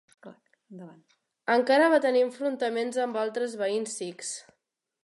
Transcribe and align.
Encara 1.57 1.91
va 1.95 2.01
tenir 2.09 2.25
enfrontaments 2.29 2.99
amb 3.05 3.21
altres 3.27 3.57
veïns 3.65 3.97
sikhs. 4.03 4.35